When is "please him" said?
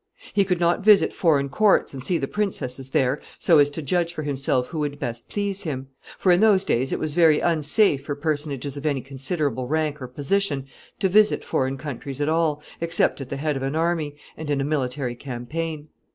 5.29-5.89